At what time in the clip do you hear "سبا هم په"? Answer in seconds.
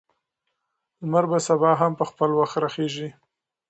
1.47-2.05